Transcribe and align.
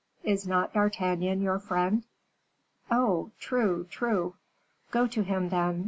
Is 0.23 0.47
not 0.47 0.73
D'Artagnan 0.73 1.43
your 1.43 1.59
friend?" 1.59 2.01
"Oh! 2.89 3.29
true, 3.39 3.85
true!" 3.91 4.33
"Got 4.91 5.11
to 5.11 5.21
him, 5.21 5.49
then. 5.49 5.79